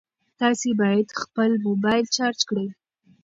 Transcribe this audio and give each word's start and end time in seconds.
تاسي 0.39 0.69
باید 0.81 1.07
خپل 1.21 1.51
موبایل 1.65 2.05
چارج 2.15 2.39
کړئ. 2.49 2.67